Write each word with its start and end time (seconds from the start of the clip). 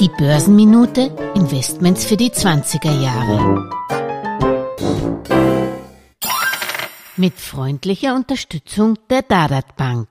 Die 0.00 0.10
Börsenminute 0.18 1.02
Investments 1.36 2.04
für 2.04 2.16
die 2.16 2.30
20er 2.30 3.00
Jahre. 3.00 3.70
Mit 7.16 7.34
freundlicher 7.34 8.16
Unterstützung 8.16 8.98
der 9.08 9.22
Dadat 9.22 9.76
Bank. 9.76 10.08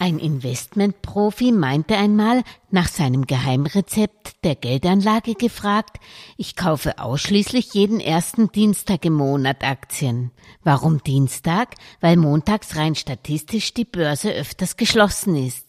Ein 0.00 0.18
Investmentprofi 0.18 1.52
meinte 1.52 1.96
einmal, 1.96 2.42
nach 2.72 2.88
seinem 2.88 3.28
Geheimrezept 3.28 4.42
der 4.42 4.56
Geldanlage 4.56 5.34
gefragt, 5.34 6.00
ich 6.36 6.56
kaufe 6.56 6.98
ausschließlich 6.98 7.72
jeden 7.74 8.00
ersten 8.00 8.50
Dienstag 8.50 9.04
im 9.04 9.12
Monat 9.12 9.62
Aktien. 9.62 10.32
Warum 10.64 11.04
Dienstag? 11.04 11.76
Weil 12.00 12.16
montags 12.16 12.74
rein 12.74 12.96
statistisch 12.96 13.74
die 13.74 13.84
Börse 13.84 14.32
öfters 14.32 14.76
geschlossen 14.76 15.36
ist. 15.36 15.67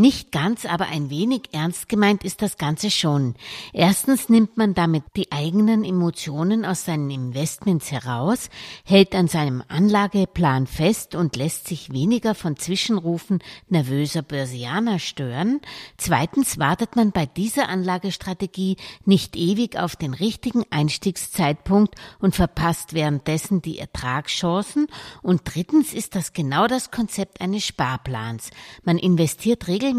Nicht 0.00 0.32
ganz, 0.32 0.64
aber 0.64 0.86
ein 0.86 1.10
wenig 1.10 1.50
ernst 1.52 1.90
gemeint 1.90 2.24
ist 2.24 2.40
das 2.40 2.56
Ganze 2.56 2.90
schon. 2.90 3.34
Erstens 3.74 4.30
nimmt 4.30 4.56
man 4.56 4.72
damit 4.72 5.04
die 5.14 5.30
eigenen 5.30 5.84
Emotionen 5.84 6.64
aus 6.64 6.86
seinen 6.86 7.10
Investments 7.10 7.92
heraus, 7.92 8.48
hält 8.86 9.14
an 9.14 9.28
seinem 9.28 9.62
Anlageplan 9.68 10.66
fest 10.66 11.14
und 11.14 11.36
lässt 11.36 11.68
sich 11.68 11.92
weniger 11.92 12.34
von 12.34 12.56
Zwischenrufen 12.56 13.40
nervöser 13.68 14.22
Börsianer 14.22 15.00
stören. 15.00 15.60
Zweitens 15.98 16.58
wartet 16.58 16.96
man 16.96 17.12
bei 17.12 17.26
dieser 17.26 17.68
Anlagestrategie 17.68 18.78
nicht 19.04 19.36
ewig 19.36 19.76
auf 19.76 19.96
den 19.96 20.14
richtigen 20.14 20.64
Einstiegszeitpunkt 20.70 21.94
und 22.20 22.34
verpasst 22.34 22.94
währenddessen 22.94 23.60
die 23.60 23.78
Ertragschancen. 23.78 24.86
Und 25.20 25.42
drittens 25.44 25.92
ist 25.92 26.14
das 26.14 26.32
genau 26.32 26.68
das 26.68 26.90
Konzept 26.90 27.42
eines 27.42 27.66
Sparplans. 27.66 28.48
Man 28.82 28.96
investiert 28.96 29.68
regelmäßig 29.68 29.89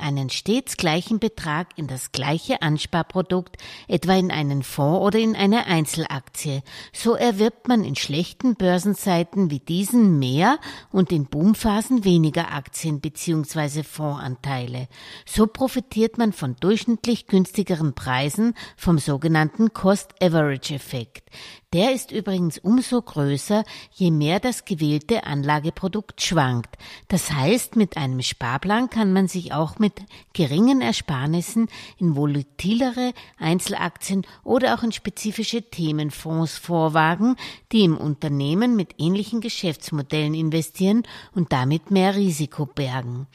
einen 0.00 0.30
stets 0.30 0.76
gleichen 0.76 1.18
Betrag 1.18 1.68
in 1.76 1.86
das 1.86 2.12
gleiche 2.12 2.62
Ansparprodukt, 2.62 3.56
etwa 3.88 4.14
in 4.14 4.30
einen 4.30 4.62
Fonds 4.62 5.00
oder 5.00 5.18
in 5.18 5.36
eine 5.36 5.66
Einzelaktie. 5.66 6.62
So 6.92 7.14
erwirbt 7.14 7.68
man 7.68 7.84
in 7.84 7.96
schlechten 7.96 8.54
Börsenzeiten 8.54 9.50
wie 9.50 9.60
diesen 9.60 10.18
mehr 10.18 10.58
und 10.90 11.12
in 11.12 11.26
Boomphasen 11.26 12.04
weniger 12.04 12.52
Aktien 12.52 13.00
bzw. 13.00 13.82
Fondsanteile. 13.82 14.88
So 15.26 15.46
profitiert 15.46 16.18
man 16.18 16.32
von 16.32 16.56
durchschnittlich 16.60 17.26
günstigeren 17.26 17.94
Preisen 17.94 18.54
vom 18.76 18.98
sogenannten 18.98 19.72
Cost-Average-Effekt. 19.72 21.30
Der 21.72 21.92
ist 21.92 22.10
übrigens 22.10 22.58
umso 22.58 23.00
größer, 23.00 23.62
je 23.92 24.10
mehr 24.10 24.40
das 24.40 24.64
gewählte 24.64 25.22
Anlageprodukt 25.22 26.20
schwankt. 26.20 26.76
Das 27.06 27.30
heißt, 27.30 27.76
mit 27.76 27.96
einem 27.96 28.22
Sparplan 28.22 28.90
kann 28.90 29.12
man 29.12 29.28
sich 29.28 29.52
auch 29.52 29.78
mit 29.78 29.92
geringen 30.32 30.80
Ersparnissen 30.80 31.68
in 31.96 32.16
volatilere 32.16 33.12
Einzelaktien 33.38 34.26
oder 34.42 34.74
auch 34.74 34.82
in 34.82 34.90
spezifische 34.90 35.62
Themenfonds 35.62 36.58
vorwagen, 36.58 37.36
die 37.70 37.84
im 37.84 37.96
Unternehmen 37.96 38.74
mit 38.74 38.96
ähnlichen 38.98 39.40
Geschäftsmodellen 39.40 40.34
investieren 40.34 41.04
und 41.36 41.52
damit 41.52 41.92
mehr 41.92 42.16
Risiko 42.16 42.66
bergen. 42.66 43.28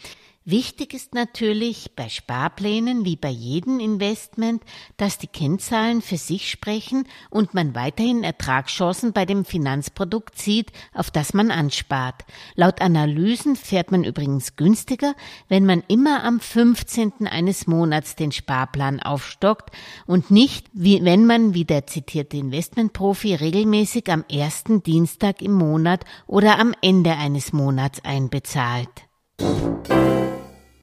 Wichtig 0.48 0.94
ist 0.94 1.16
natürlich 1.16 1.94
bei 1.96 2.08
Sparplänen 2.08 3.04
wie 3.04 3.16
bei 3.16 3.30
jedem 3.30 3.80
Investment, 3.80 4.62
dass 4.96 5.18
die 5.18 5.26
Kennzahlen 5.26 6.04
für 6.04 6.18
sich 6.18 6.52
sprechen 6.52 7.08
und 7.32 7.56
man 7.56 7.74
weiterhin 7.74 8.24
Ertragschancen 8.24 9.12
bei 9.12 9.26
dem 9.26 9.44
Finanzprodukt 9.44 10.38
sieht, 10.38 10.72
auf 10.94 11.10
das 11.10 11.34
man 11.34 11.50
anspart. 11.50 12.26
Laut 12.54 12.80
Analysen 12.80 13.56
fährt 13.56 13.90
man 13.90 14.04
übrigens 14.04 14.56
günstiger, 14.56 15.16
wenn 15.50 15.66
man 15.66 15.82
immer 15.88 16.24
am 16.24 16.40
15. 16.40 17.26
eines 17.26 17.66
Monats 17.66 18.16
den 18.16 18.32
Sparplan 18.32 19.00
aufstockt 19.00 19.72
und 20.06 20.30
nicht, 20.30 20.68
wie 20.74 21.04
wenn 21.04 21.26
man, 21.26 21.56
wie 21.56 21.66
der 21.66 21.88
zitierte 21.88 22.38
Investmentprofi, 22.38 23.34
regelmäßig 23.34 24.12
am 24.12 24.24
ersten 24.32 24.84
Dienstag 24.84 25.42
im 25.42 25.54
Monat 25.54 26.06
oder 26.28 26.60
am 26.60 26.76
Ende 26.84 27.14
eines 27.14 27.52
Monats 27.52 28.06
einbezahlt. 28.06 28.92